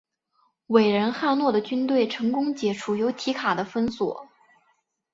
[0.65, 4.27] 伟人汉诺的军队成功解除由提卡的封锁。